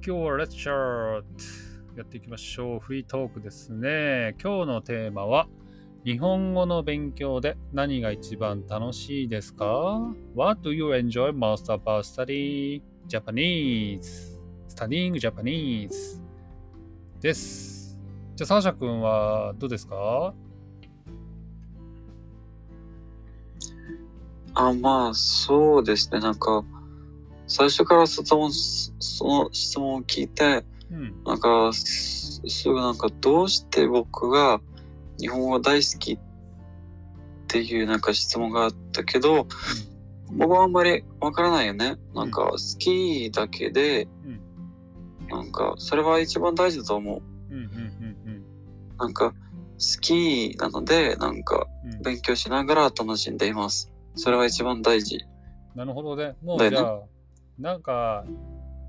[0.00, 1.22] 今日はレッチャー
[1.96, 2.80] やっていきましょう。
[2.80, 4.36] フリートークですね。
[4.40, 5.48] 今日のテーマは、
[6.04, 10.00] 日本語の勉強で何が一番楽しいですか
[10.36, 14.38] ?What do you enjoy most about studying Japanese?
[14.68, 16.22] Studying Japanese
[17.20, 17.98] です。
[18.36, 20.32] じゃあ、サーシャ君はどうですか？
[24.54, 26.20] あ、まあ、そうですね。
[26.20, 26.64] なんか、
[27.48, 31.24] 最初から質問、その質問を聞いて、うん。
[31.24, 34.60] なんか、すすぐなんか、どうして僕が
[35.18, 36.18] 日本語大好きっ
[37.48, 39.48] ていうなんか質問があったけど、
[40.30, 41.96] 僕はあんまりわからないよね。
[42.14, 44.40] なんか、好きだけで、うん
[45.28, 47.22] なんか、それは一番大事だと思う。
[47.50, 48.44] うんうんうん
[48.98, 52.02] なんか、好きなので、なんか、うんうん。
[52.02, 53.92] 勉強しながら楽しんでいます。
[54.16, 55.20] それは一番大事。
[55.76, 56.34] なるほどね。
[56.42, 57.02] もうじゃあ、
[57.58, 58.24] なんか、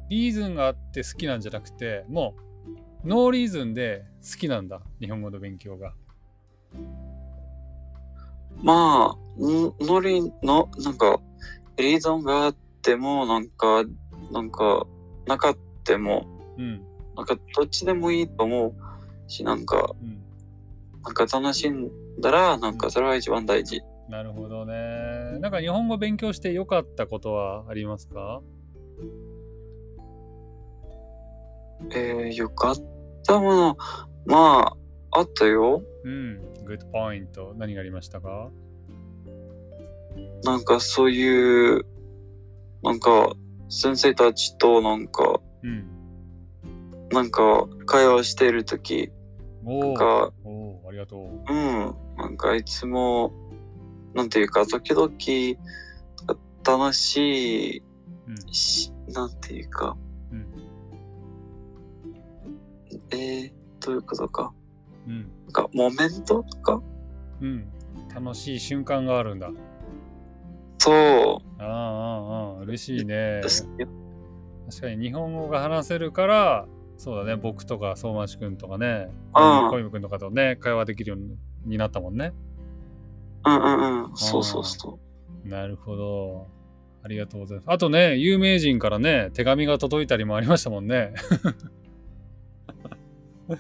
[0.10, 2.36] リーズンがあって好きなんじゃなくて、も
[3.04, 4.82] う、ノーリーズンで好きなんだ。
[5.00, 5.94] 日本語の勉強が。
[8.62, 11.20] まあ、んノリの、なんか、
[11.78, 13.84] リーゾンがあっても、なんか、
[14.32, 14.86] なんか、
[15.26, 16.84] なかっても、うん。
[17.16, 18.74] なんか、どっちでもいいと思う
[19.28, 20.22] し、なんか、うん。
[21.04, 21.90] なんか楽しん
[22.20, 23.82] だら、なんか、それは一番大事。
[24.10, 25.40] なるほどね。
[25.40, 28.42] なんか日本語勉強して良かったことはありますか？
[31.92, 32.76] えー、よかっ
[33.26, 33.78] たもの、
[34.26, 34.76] ま
[35.12, 35.82] あ、あったよ。
[36.04, 36.42] うん。
[36.66, 37.54] グッドポイント。
[37.58, 38.52] 何がありましたか？
[40.44, 41.86] なんか、そういう、
[42.84, 43.34] なんか、
[43.70, 45.88] 先生たちと、なんか、うん。
[47.12, 49.12] なんか、会話しているとき、
[49.64, 50.32] なんか、
[50.88, 51.20] ありがとう。
[51.50, 53.32] うん、なんかいつも、
[54.14, 55.10] なんていうか、時々、
[56.66, 57.84] 楽しい
[58.30, 58.54] うん。
[58.54, 59.98] し、なんていうか、
[60.32, 60.46] うん。
[63.12, 64.54] えー、どういうことか。
[65.08, 65.22] うん。
[65.46, 66.82] なんか、モメントか？
[67.42, 67.68] うん。
[68.14, 69.50] 楽しい瞬間があるんだ。
[70.78, 73.42] そああ、ああ、ああ、嬉しいうね。
[74.70, 76.68] 確かに日本語が話せるから、
[76.98, 82.34] そうだね、僕とか相馬市君とかね、うん小泉君とかとね、会話できるようになったもんね。
[83.46, 84.18] うんうんうん。
[84.18, 85.00] そうそうそ
[85.44, 86.48] なるほど。
[87.04, 87.72] ありがとうございます。
[87.72, 91.14] あとね、有名人からね、手紙が届いたりもありましたもんね。
[93.48, 93.56] ね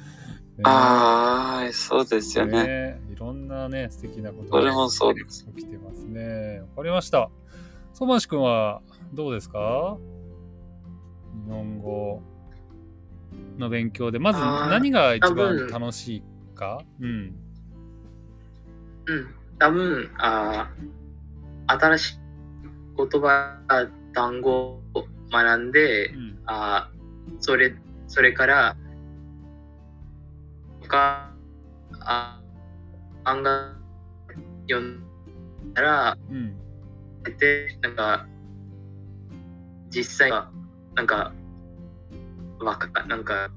[0.57, 0.61] う。
[0.63, 2.63] ああ、そうですよね。
[2.67, 5.45] ねいろんなね、素敵なことそれもそうです。
[5.55, 6.61] 起きてますね。
[6.75, 7.29] わかりました。
[7.94, 8.81] 相馬市君は
[9.13, 9.97] どうですか？
[11.45, 12.21] 日本語
[13.57, 16.23] の勉強で、まず何が一多番分楽しい
[16.56, 16.81] か？
[17.00, 17.33] うん。
[19.07, 19.27] うん。
[19.57, 22.19] 多分、あー新しい
[23.07, 23.61] 言葉、
[24.13, 26.39] 単語を学んでう、ん。
[26.45, 26.99] あー
[27.39, 27.73] それ、
[28.07, 28.75] それから、
[30.81, 31.31] 他、
[32.01, 32.41] あ、
[33.23, 33.75] 漫画
[34.67, 35.03] 読ん
[35.73, 36.55] だら、うん。
[37.38, 38.27] で、なんか、
[39.89, 40.51] 実際は、
[40.95, 41.31] なんか、
[42.59, 43.49] わか、なんか、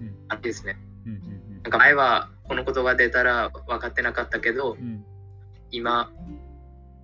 [0.00, 0.78] うんあれですね。
[1.06, 1.20] うん。
[1.62, 1.70] なん。
[1.70, 4.78] か前はこの言葉出たら分かってなかったけど、うん。
[4.78, 5.04] うん。
[5.70, 6.10] 今、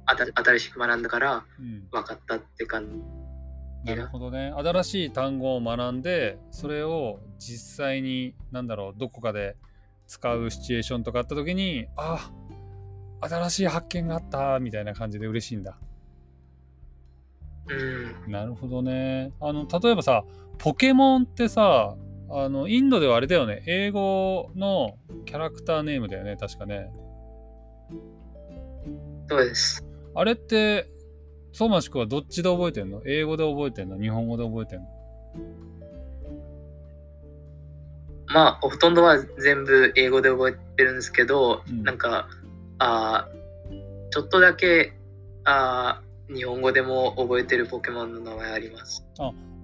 [0.08, 1.86] あた新しく学んだからうん。
[1.90, 2.88] 分かったって感
[3.84, 3.90] じ。
[3.90, 4.52] なるほどね。
[4.56, 9.56] 新しい単語を学んで、それを実際に、なんだろう、どこかで
[10.06, 12.30] 使うシチュエーションとかあった時に、あ
[13.20, 15.78] 新しい発見があったみたいな感じで嬉しいんだ。
[17.68, 18.32] うん。
[18.32, 19.32] なるほどね。
[19.40, 20.24] あの、例えばさ、
[20.58, 21.96] ポケモンってさ、
[22.30, 23.62] あの、インドではあれだよね。
[23.66, 26.90] 英語のキャラクターネームだよね、確かね。
[29.28, 29.87] そうです。
[30.18, 30.90] あれって、
[31.52, 33.02] 相馬市君はどっちで覚えてんの？
[33.06, 34.00] 英語で覚えてんの？
[34.00, 34.86] 日本語で覚えてんの？
[38.26, 42.28] まあ、ほとんどは全部英語で覚えてるんですけど、うんなんか、
[42.78, 44.92] あーちょっとだけ
[45.44, 49.06] あー日本語でも覚えてるポケモンの名前あります。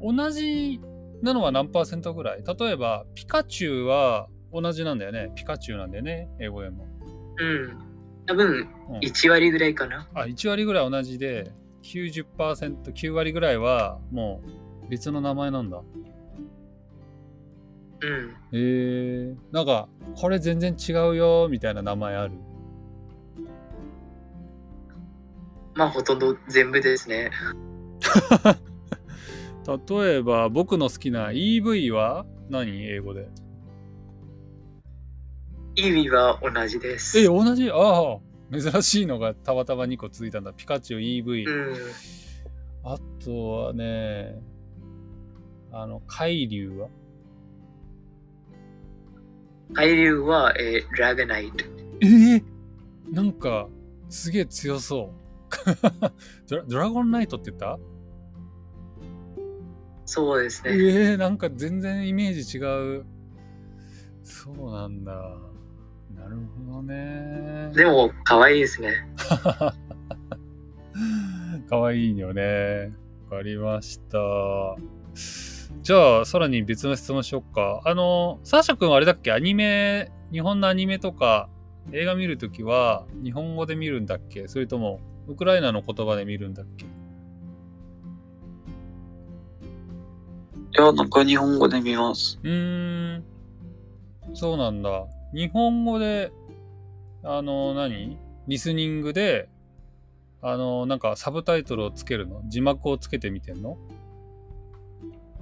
[0.01, 0.81] 同じ
[1.21, 2.45] なのは何パーセントぐらい？
[2.47, 5.33] 例えば、ピカチュウは同じなんだよね。
[5.35, 6.87] ピカチュウなんだよね、英語でも。
[7.39, 7.79] うん。
[8.27, 10.09] 多分、うん1割ぐらいかな。
[10.15, 14.43] あ、1割ぐらい同じで、90%、9割ぐらいはも
[14.87, 15.83] う別の名前なんだ。
[18.01, 18.31] うん。
[18.53, 22.35] へえなんか、これ全然違うよ、みたいな名前ある？
[25.75, 27.31] まあ、ほとんど全部ですね。
[29.89, 32.83] 例えば、僕の好きな EV は何？
[32.85, 33.29] 英語で。
[35.77, 37.19] イービーは同じです。
[37.19, 37.71] え、同じ？
[37.71, 38.19] ああ、
[38.53, 40.53] 珍しいのがたまたま2個続いたんだ。
[40.53, 41.45] ピカチュウ EV。
[41.49, 41.77] うん。
[42.85, 44.41] あとはね、
[45.73, 46.89] あの、海流は？
[49.73, 51.65] 海流は、えー、ラガナイト。
[52.01, 52.43] えー、
[53.13, 53.69] なんか、
[54.09, 55.25] すげえ強そう。
[56.49, 57.79] ドラドラゴンナイトって言った？
[60.05, 60.73] そうですね。
[60.73, 63.05] えー、なんか全然イメージ違う。
[64.23, 65.37] そうなんだ。
[66.17, 67.71] なるほどね。
[67.75, 69.07] でも、可愛いですね。
[71.69, 72.93] かわいいよね。
[73.31, 74.19] わかりました。
[75.83, 77.83] じゃあ、さらに別の質問しよっか。
[77.85, 79.33] あの、サーシャ君はあれだっけ？
[79.33, 81.49] アニメ、日本のアニメとか
[81.93, 84.49] 映画見るときは日本語で見るんだっけ？
[84.49, 86.87] それともウクライナの言葉で見るんだっけ？
[86.87, 86.89] い
[90.73, 92.39] や、なんか日本語で見ます。
[92.43, 93.25] うーん。
[94.33, 95.07] そうなんだ。
[95.35, 96.31] 日本語で、
[97.25, 98.17] あの、何？
[98.47, 99.49] リスニングで、
[100.41, 102.41] あの、なんかサブタイトルをつけるの？
[102.47, 103.77] 字幕をつけてみてんの？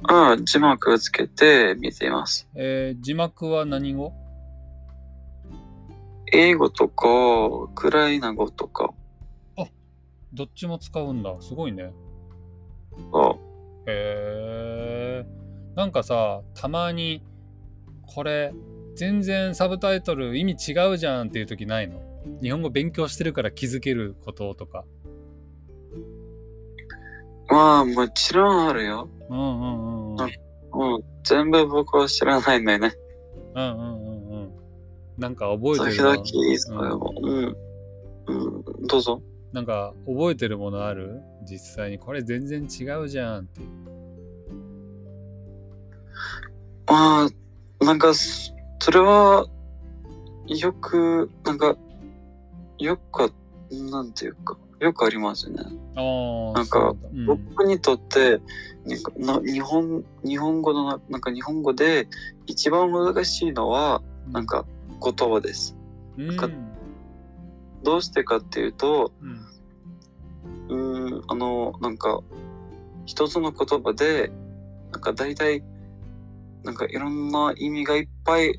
[0.09, 2.49] あ字幕つけて見ています。
[2.55, 4.13] えー字幕は何語？
[6.33, 7.07] 英語とか、
[7.47, 8.95] ウクライナ語とか。
[10.33, 11.37] どっちも使うんだ。
[11.41, 11.93] すごいね。
[13.13, 13.35] あ
[13.87, 15.27] へえ。
[15.77, 17.23] なんかさ、たまに、
[18.07, 18.55] これ、
[18.95, 22.01] 全然サブタイトル意味違うじゃんっていう時ないの？
[22.43, 24.85] 日本語勉強してるから気づけることとか。
[27.49, 29.09] まあ、もちろんあるよ。
[29.29, 31.03] うんうんうんうん。
[31.25, 32.95] 全部僕は知らないんだよね。
[33.55, 34.53] うんうんうんうん。
[35.19, 36.15] なんか覚えて時るの？
[36.15, 36.25] 々、
[36.59, 37.15] それも。
[37.23, 37.57] うん。
[38.27, 38.87] うん。
[38.87, 39.21] どうぞ。
[39.53, 41.21] なんか覚えてるものある？
[41.45, 43.61] 実際にこれ全然違うじゃんって。
[46.87, 48.13] まあ、なんか、
[48.83, 49.47] そそれは、
[50.49, 51.77] よく、なんか、
[52.79, 53.33] よく、
[53.71, 55.63] なんていうか、よくありますね。
[55.95, 57.27] なんかそうん。
[57.27, 58.41] 僕にとって、
[58.85, 59.03] なん
[59.39, 62.09] かな日本、日本語のな、なんか日本語で
[62.47, 64.03] 一番難しいのは、
[64.33, 64.67] なん、か
[65.01, 65.77] 言葉です。
[66.19, 66.51] うん、か
[67.85, 69.13] どうしてかっていうと、
[70.69, 71.09] うん。
[71.11, 72.21] うーん、あの、なんか、
[73.07, 74.33] 一つの言葉で、
[74.91, 75.63] なんか大体、
[76.65, 78.59] なんかいろんな意味がいっぱい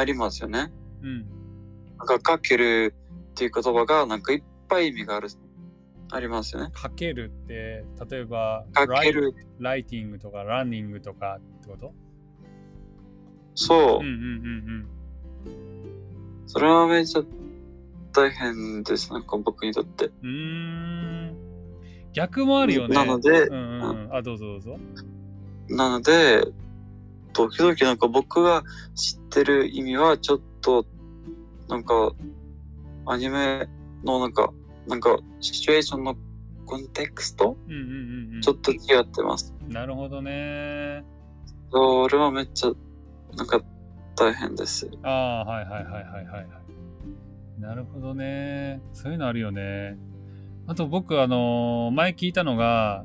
[0.00, 0.72] ありますよね。
[1.02, 1.26] うん。
[1.98, 2.94] なんかかける
[3.32, 5.28] っていう言葉がなんかいっぱい意味がある、
[6.10, 6.70] ありますよね。
[6.72, 11.92] かけるって、例えば、かける、ライティングとかランニングとかってこと？
[13.54, 14.08] そううんう。
[14.08, 14.86] んうん
[16.46, 17.22] それはめっちゃ
[18.12, 19.12] 大変です。
[19.12, 20.10] なんか僕にとって。
[20.22, 21.36] うん。
[22.12, 22.94] 逆もあるよね。
[22.96, 24.16] なのでうんうんうん。
[24.16, 24.78] あ、どうぞどうぞ。
[25.68, 26.42] なので、
[27.48, 28.62] 時々なんか僕が
[28.94, 30.84] 知ってる意味はちょっと、
[31.68, 32.12] なんか、
[33.06, 33.68] アニメ
[34.04, 34.52] のなんか、
[34.86, 36.16] なんか、シチュエーションの
[36.66, 37.56] コンテクスト？
[37.68, 37.84] うんうんう
[38.32, 38.40] んうん。
[38.42, 39.54] ちょっと違ってます。
[39.68, 41.04] なるほどね。
[41.72, 42.72] それはめっちゃ、
[43.36, 43.60] なんか、
[44.16, 44.90] 大変です。
[45.02, 46.48] ああ、はいはいはいはいはいはい。
[47.60, 48.80] なるほどね。
[48.92, 49.96] そういうのあるよね。
[50.66, 53.04] あと僕、あのー前聞いたのが、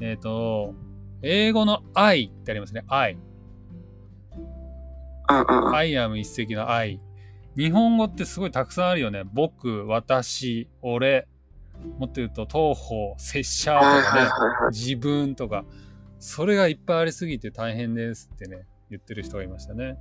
[0.00, 0.74] えっ、と、
[1.22, 2.84] 英語の I ってありますね。
[2.88, 3.18] I。
[5.30, 5.74] うんうんうん。
[5.74, 7.00] I am 一石の I。
[7.56, 9.22] 日本語ってすごいたくさんあるよね。
[9.24, 11.26] 僕、私、俺、
[11.98, 14.68] もっと言うと、東方、拙者とはいかね。
[14.70, 15.64] 自分とか、
[16.18, 19.96] それがいっぱいありすぎて大変ですってね、言ってる人がいましたね。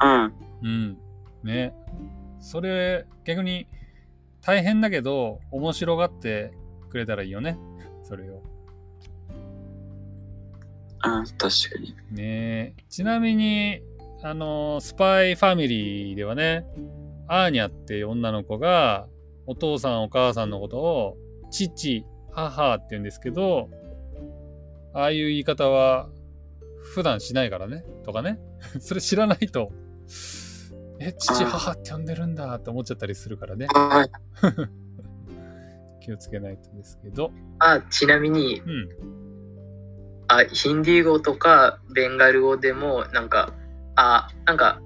[0.00, 0.34] うん。
[0.62, 0.98] うん。
[1.42, 1.74] ね。
[2.40, 3.66] それ、逆に
[4.40, 6.52] 大変だけど、面白がって
[6.90, 7.58] くれたらいいよね。
[8.02, 8.42] それを。
[11.04, 11.50] うん、確か
[11.80, 11.94] に。
[12.10, 13.82] ねちなみに、
[14.22, 16.66] あの、スパイファミリーではね、
[17.28, 19.06] アーニャっていう女の子が、
[19.46, 21.16] お父さんお母さんのことを、
[21.50, 23.70] 父、母って言うんですけど、
[24.92, 26.08] ああいう言い方は
[26.82, 28.40] 普段しないからね、とかね。
[28.80, 29.70] それ知らないと、
[31.00, 33.66] え、父、母って呼んでるんだって思っちゃったりするからね。
[33.72, 34.10] はい。
[36.04, 37.30] 気をつけないとですけど。
[37.60, 38.88] あ、ちなみに、うん。
[40.26, 43.52] あ、ヒンディー語とかベンガル語でも、なんか、
[44.00, 44.80] あ、なんか、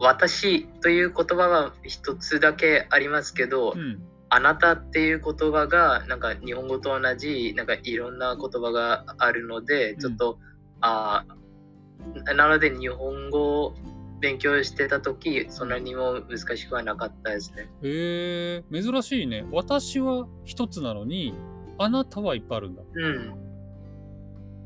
[0.00, 4.02] 私という言葉は一つだけありますけど、うん。
[4.34, 10.38] あなたっていう言葉が、なんか日本語と同じ、なんかいろんな言葉があるので、ちょっと、
[10.80, 11.24] あ
[12.34, 13.74] なので日本語を
[14.20, 17.68] 勉強してた時そんなにも難しくはなかったですね。
[17.82, 19.44] えー、珍しいね。
[19.52, 21.34] 私は一つなのに、
[21.78, 22.82] あなたはいっぱいあるんだ。
[22.92, 23.34] うん。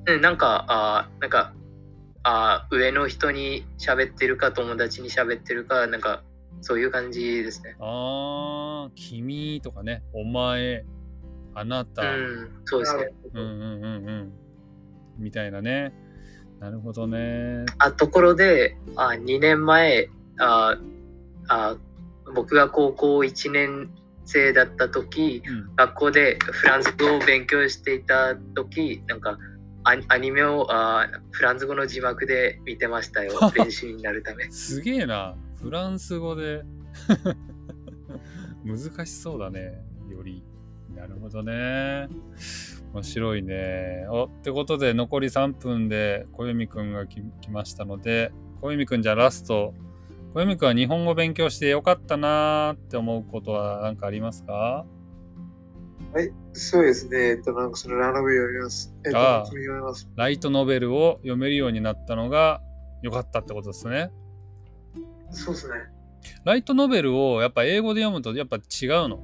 [0.09, 1.52] うんなんか、あなんか、
[2.28, 6.25] あ上の人に喋ってるか友達に喋ってるか、なんか
[6.61, 7.76] そういう感じですね。
[7.78, 10.85] あー、君とかね、お前、
[11.54, 13.14] あなた、うん、そうですね。
[13.33, 14.33] うんうんうんうん。
[15.18, 15.92] みたいなね。
[16.59, 17.64] なるほどね。
[17.78, 20.76] あところであ2年前あ
[21.47, 21.76] あ
[22.35, 23.90] 僕が高校1年
[24.25, 25.76] 生だった時うん。
[25.76, 29.38] 学校でフランス語を勉強していた時なんか
[29.88, 35.37] アニアニメをあフランス語の字幕で見てましたよ 練習になるためすげえな。
[35.62, 36.64] フランス語で
[38.64, 39.85] 難しそうだね。
[40.11, 40.43] より。
[40.95, 42.09] なるほどね。
[42.93, 44.07] 面白いね。
[44.11, 49.73] おってことで残り3分で小読くんがき来ましたので、小読くんじゃあラスト。
[50.35, 54.85] 小読くんは日本語勉強してよかったなーって思うことは何かありますか？
[56.13, 57.31] はい、そうですね。
[57.31, 58.95] えっと、なんかそのラノベ読みます。
[59.05, 60.09] えっと、ああ読みます。
[60.17, 62.63] ライトノベルを読めるようになったのが
[63.03, 64.11] 良かったってことですね。
[65.31, 65.75] そうですね。
[66.45, 68.63] ライトノベルをやっぱ英語で読むとやっぱ違う
[69.09, 69.21] の？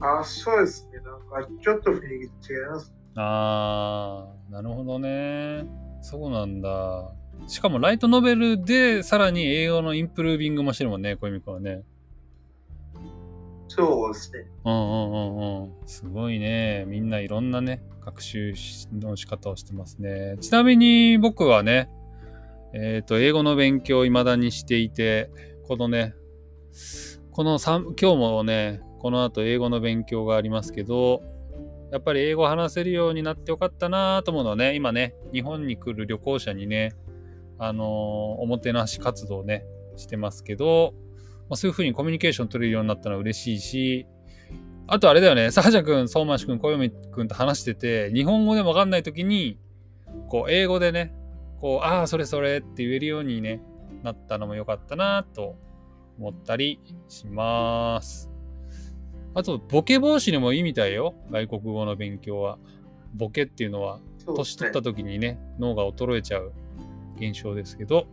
[0.00, 0.98] あ、そうですね。
[0.98, 2.92] なんかちょっと雰囲気違います。
[3.14, 5.64] あー、なるほどね。
[6.02, 7.12] そうなんだ。
[7.46, 11.82] しかもライトノベルでさらに英語のインプルービングもしてるもんね、小泉君はね。
[13.72, 14.46] そうですね。
[14.64, 15.72] うんうんうんうん。
[15.86, 16.84] すごいね。
[16.88, 18.52] みんないろんなね、学習
[18.92, 20.36] の仕方をしてますね。
[20.40, 21.88] ちなみに僕はね、
[22.74, 25.30] えっ、と、英語の勉強を未だにしていて、
[25.68, 26.14] このね、
[27.30, 31.22] この3今日もね、この後英語の勉強がありますけど、
[31.92, 36.96] やっぱり英語を話せるようになってよかったなと思うのはね、今ね、日本に来る旅行者にね、
[37.56, 39.64] あのーおもてなし活動をね、
[39.96, 40.92] してますけど、
[41.50, 44.06] まあ、そういう風にコミュニケーション取れるようになったのは嬉しいし、
[44.86, 49.58] あとあれだよね、サージャ君、相馬市君、小読君と話してて、日本語でもわかんないときに、
[50.28, 51.12] こう、英語でね、
[51.60, 53.60] こう、ああ、それそれって言えるようにね、
[54.04, 55.56] なったのも良かったなと
[56.18, 58.30] 思ったりします。
[59.34, 62.58] あと、ボケ防止にもいいみたいよ、外国語の勉強は。
[63.14, 66.52] ボケっていうのは、年取った時にね、脳が衰えちゃう
[67.16, 68.06] 現象ですけど、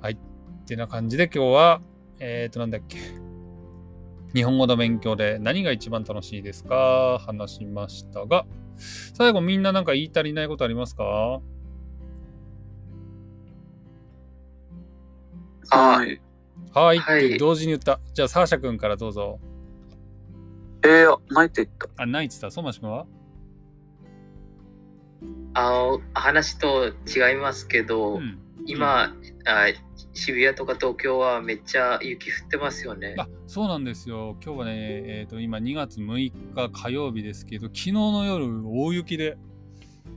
[0.00, 0.12] はい。
[0.12, 0.16] っ
[0.66, 1.82] てな感じで今日は、
[2.20, 2.98] えっ、ー、と、なんだっけ。
[4.34, 7.18] 日本語の勉強で何が一番楽しいですか？
[7.18, 8.46] 話しましたが、
[8.76, 11.40] 最後みんななんか言い足りないことありますか？
[15.72, 16.20] あはい。
[16.72, 18.00] はい、はい同時に言った。
[18.14, 19.40] じゃあ、サーシャ君からどうぞ。
[20.84, 22.02] えー、ないって言った。
[22.02, 22.50] あ、ないって言った？
[22.50, 23.06] 相馬市君は？
[25.54, 28.38] あの話と違いますけど、うん。
[28.66, 29.66] 今あ
[30.12, 34.36] 渋谷とか東京はめっちゃ雪降ってますよねあそうなんですよ。
[34.44, 39.36] 今日はね、えー、と今2月6日火曜日ですけど、昨日の夜大雪で、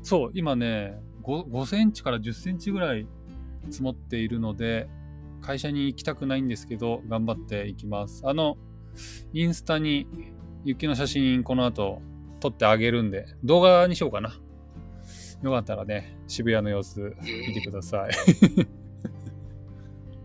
[0.03, 3.07] そう、今ね5、5センチから10センチぐらい
[3.71, 4.87] 積もっているので、
[5.41, 8.21] 会社に行きたくないんですけど、頑張っていきます。
[8.23, 8.55] あの、
[9.33, 10.05] インスタに
[10.63, 12.03] 雪の写真この後
[12.39, 14.37] 撮ってあげるんで、動画にしようかな。
[15.43, 17.15] よかったらね、渋谷の様子
[17.47, 18.11] 見てください。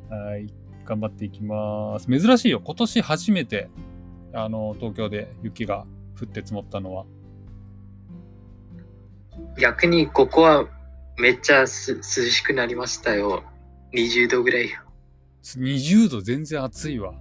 [0.15, 0.47] はい。
[0.85, 2.07] 頑張っていきます。
[2.07, 2.63] 珍しいよ。
[2.65, 3.69] 今年初めて、
[4.33, 5.87] あの、東京で雪が
[6.19, 7.05] 降って積もったのは。
[9.61, 10.67] 逆にここは
[11.19, 13.45] めっちゃす涼しくなりましたよ
[13.93, 14.71] 20度ぐらい
[15.43, 17.15] 20度全然暑いわ。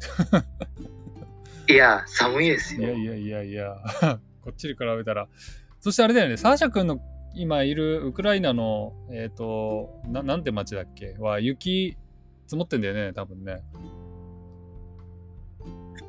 [1.68, 3.76] いや寒いですよいやいやいやいや、
[4.42, 5.28] こっちに比べたら。
[5.80, 7.00] そしてあれだよね、サーシャ君の
[7.34, 11.16] 今いるウクライナの、えっ、とな、なんて町だっけ？
[11.18, 11.96] は雪
[12.46, 13.62] 積もってんだよね、多分ね。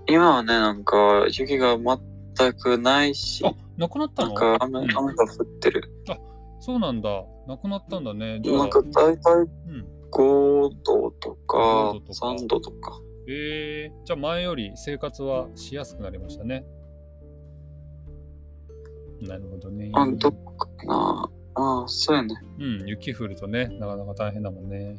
[0.08, 4.34] 今はね、なんか雪が全くないし、あ、なくなったの？
[4.34, 5.84] なんか雨うん雨が降ってる。
[6.60, 7.24] そうなんだ。
[7.48, 8.40] なくなったんだね。
[8.42, 9.86] じゃあ、なんか大体うん。
[10.12, 11.58] 5度とか
[11.92, 13.00] 5度とか3度とか。
[13.28, 16.66] えー、じゃあ前より生活はしやすくなりましたね。
[19.22, 19.92] なるほどね。
[19.94, 21.30] あ、どっかな。
[21.56, 22.36] ああ、そうやね。
[22.60, 24.98] うん、雪降るとね、なかなか大変だもんね。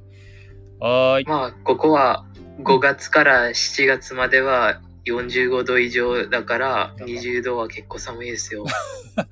[0.80, 1.24] はーい。
[1.26, 2.26] まあここは
[2.62, 8.64] 5月から7月までは45度以上だから20度は結構寒いですよ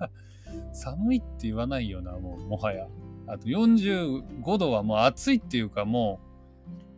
[0.72, 2.86] 寒いって言わないよな、もう、もはや。
[3.26, 6.20] あと45度はもう暑いっていうか、も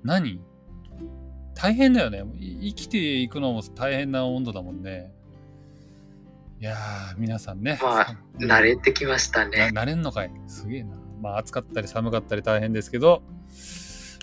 [0.02, 0.40] う、何？
[1.54, 2.22] 大変だよね。
[2.38, 5.12] い生きていくのも大変な温度だもんね。
[6.58, 7.78] いやー、皆さんね。
[7.82, 10.96] まあうん慣れてきましたねな慣れんのかいすげえな。
[11.20, 13.22] まあ暑かったり寒かったり大変ですけど、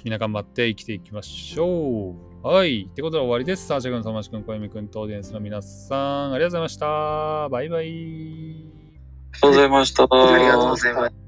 [0.03, 2.47] みんな頑張って生きていきましょう。
[2.47, 2.87] はい。
[2.89, 3.67] ってことで終わりです。
[3.67, 7.49] サーシャ君、サマシ君、小泉君とオーディエンスの皆さん、ありがとうございました。
[7.49, 7.85] バイバイ。
[7.85, 8.71] あり
[9.33, 10.03] がとうございました。
[10.03, 11.22] ありがとうございます